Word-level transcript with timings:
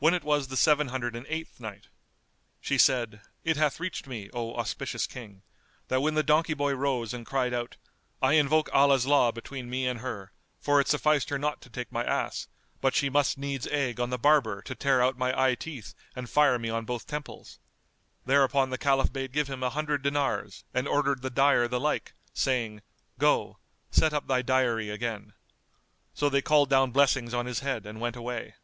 When 0.00 0.12
it 0.12 0.22
was 0.22 0.48
the 0.48 0.54
Seven 0.58 0.88
Hundred 0.88 1.16
and 1.16 1.24
Eighth 1.30 1.60
Night, 1.60 1.88
She 2.60 2.76
said, 2.76 3.22
It 3.42 3.56
hath 3.56 3.80
reached 3.80 4.06
me, 4.06 4.28
O 4.34 4.54
auspicious 4.54 5.06
King, 5.06 5.40
that 5.88 6.02
when 6.02 6.12
the 6.12 6.22
donkey 6.22 6.52
boy 6.52 6.74
rose 6.74 7.14
and 7.14 7.24
cried 7.24 7.54
out, 7.54 7.78
"I 8.20 8.34
invoke 8.34 8.68
Allah's 8.74 9.06
law 9.06 9.32
between 9.32 9.70
me 9.70 9.86
and 9.86 10.00
her; 10.00 10.30
for 10.60 10.78
it 10.78 10.88
sufficed 10.88 11.30
her 11.30 11.38
not 11.38 11.62
to 11.62 11.70
take 11.70 11.90
my 11.90 12.04
ass, 12.04 12.48
but 12.82 12.94
she 12.94 13.08
must 13.08 13.38
needs 13.38 13.66
egg 13.68 13.98
on 13.98 14.10
the 14.10 14.18
barber 14.18 14.60
to 14.60 14.74
tear 14.74 15.00
out 15.02 15.16
my 15.16 15.32
eye 15.42 15.54
teeth 15.54 15.94
and 16.14 16.28
fire 16.28 16.58
me 16.58 16.68
on 16.68 16.84
both 16.84 17.06
temples;" 17.06 17.58
thereupon 18.26 18.68
the 18.68 18.76
Caliph 18.76 19.10
bade 19.10 19.32
give 19.32 19.48
him 19.48 19.62
an 19.62 19.70
hundred 19.72 20.02
dinars 20.02 20.64
and 20.74 20.86
ordered 20.86 21.22
the 21.22 21.30
dyer 21.30 21.66
the 21.66 21.80
like, 21.80 22.12
saying, 22.34 22.82
"Go; 23.18 23.56
set 23.90 24.12
up 24.12 24.26
thy 24.28 24.42
dyery 24.42 24.90
again." 24.90 25.32
So 26.12 26.28
they 26.28 26.42
called 26.42 26.68
down 26.68 26.90
blessings 26.90 27.32
on 27.32 27.46
his 27.46 27.60
head 27.60 27.86
and 27.86 28.02
went 28.02 28.16
away. 28.16 28.56